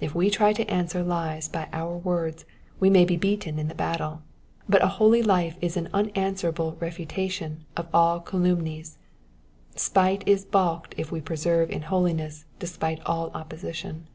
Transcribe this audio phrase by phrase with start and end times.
[0.00, 2.46] If we try to answer lies by our words
[2.80, 4.22] we may be beaten in the battle;
[4.66, 8.96] but a holy life is an unanswerable refutation of all calumnies.
[9.76, 14.06] Spite is balked if we persevere in holiness despite all oppoeition.